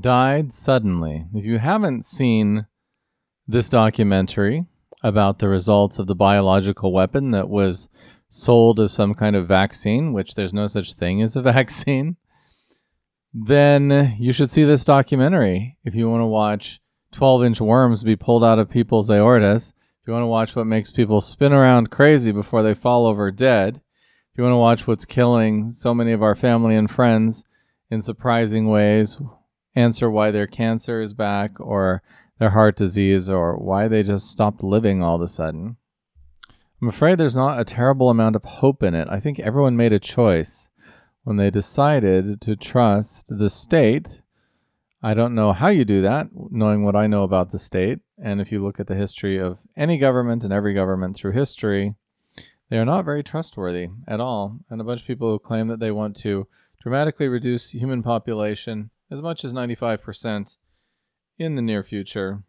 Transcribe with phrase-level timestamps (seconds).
[0.00, 1.26] died suddenly.
[1.34, 2.66] If you haven't seen
[3.46, 4.66] this documentary
[5.02, 7.88] about the results of the biological weapon that was
[8.28, 12.16] sold as some kind of vaccine, which there's no such thing as a vaccine,
[13.32, 16.80] then you should see this documentary if you want to watch
[17.12, 19.72] 12 inch worms be pulled out of people's aortas.
[20.02, 23.30] If you want to watch what makes people spin around crazy before they fall over
[23.30, 23.80] dead.
[24.32, 27.44] If you want to watch what's killing so many of our family and friends
[27.90, 29.18] in surprising ways,
[29.76, 32.02] answer why their cancer is back or
[32.38, 35.76] their heart disease or why they just stopped living all of a sudden.
[36.82, 39.08] I'm afraid there's not a terrible amount of hope in it.
[39.10, 40.68] I think everyone made a choice
[41.24, 44.22] when they decided to trust the state.
[45.02, 48.00] I don't know how you do that, knowing what I know about the state.
[48.22, 51.94] And if you look at the history of any government and every government through history,
[52.68, 54.58] they are not very trustworthy at all.
[54.68, 56.46] And a bunch of people who claim that they want to
[56.82, 60.56] dramatically reduce human population as much as 95%
[61.38, 62.42] in the near future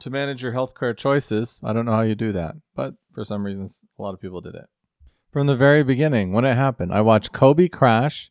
[0.00, 1.60] to manage your healthcare choices.
[1.62, 4.40] I don't know how you do that, but for some reasons, a lot of people
[4.40, 4.66] did it.
[5.32, 8.30] From the very beginning, when it happened, I watched Kobe crash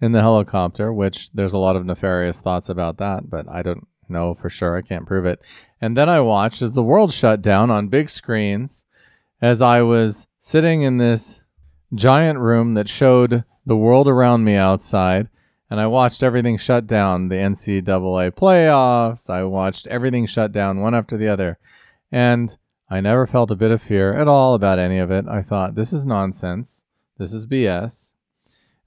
[0.00, 3.86] in the helicopter, which there's a lot of nefarious thoughts about that, but I don't
[4.08, 4.76] know for sure.
[4.76, 5.40] I can't prove it.
[5.80, 8.84] And then I watched as the world shut down on big screens
[9.40, 11.44] as I was sitting in this
[11.94, 15.28] giant room that showed the world around me outside
[15.68, 19.28] and I watched everything shut down the NCAA playoffs.
[19.28, 21.58] I watched everything shut down one after the other.
[22.12, 22.56] And
[22.88, 25.26] I never felt a bit of fear at all about any of it.
[25.26, 26.84] I thought, this is nonsense.
[27.18, 28.12] This is BS.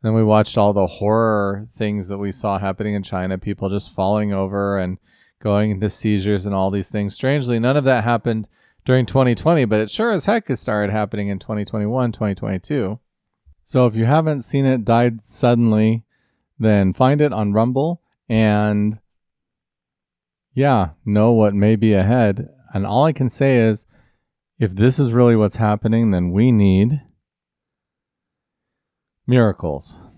[0.02, 3.70] And then we watched all the horror things that we saw happening in China people
[3.70, 5.00] just falling over and
[5.44, 7.14] going into seizures and all these things.
[7.14, 8.48] Strangely, none of that happened
[8.86, 13.00] during 2020, but it sure as heck has started happening in 2021, 2022.
[13.66, 16.06] So if you haven't seen it, died suddenly
[16.60, 19.00] then find it on Rumble and
[20.54, 22.50] yeah, know what may be ahead.
[22.74, 23.86] And all I can say is
[24.60, 27.02] if this is really what's happening, then we need
[29.26, 30.10] miracles.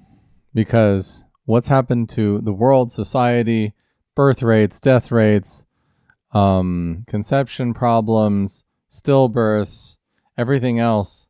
[0.54, 3.74] Because what's happened to the world, society,
[4.16, 5.66] birth rates, death rates,
[6.34, 9.98] um, conception problems, stillbirths,
[10.38, 11.30] everything else,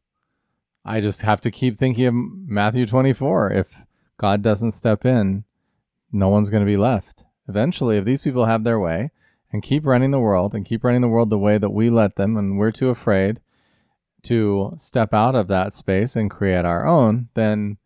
[0.85, 3.51] I just have to keep thinking of Matthew 24.
[3.51, 3.85] If
[4.21, 5.45] God doesn't step in,
[6.11, 7.25] no one's going to be left.
[7.49, 9.09] Eventually, if these people have their way
[9.51, 12.17] and keep running the world and keep running the world the way that we let
[12.17, 13.39] them, and we're too afraid
[14.21, 17.77] to step out of that space and create our own, then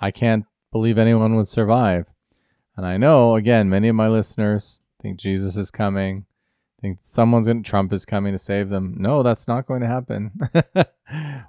[0.00, 2.06] I can't believe anyone would survive.
[2.74, 6.24] And I know, again, many of my listeners think Jesus is coming,
[6.80, 8.94] think someone's going Trump is coming to save them.
[8.98, 10.30] No, that's not going to happen.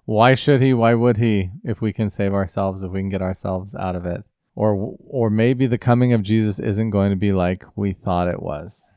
[0.07, 0.73] Why should he?
[0.73, 1.51] Why would he?
[1.65, 4.25] If we can save ourselves, if we can get ourselves out of it,
[4.55, 8.41] or or maybe the coming of Jesus isn't going to be like we thought it
[8.41, 8.89] was.